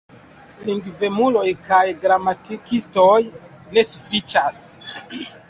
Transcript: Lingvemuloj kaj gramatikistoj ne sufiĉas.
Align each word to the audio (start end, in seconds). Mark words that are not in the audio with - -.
Lingvemuloj 0.69 1.43
kaj 1.67 1.81
gramatikistoj 2.05 3.13
ne 3.77 3.85
sufiĉas. 3.93 4.65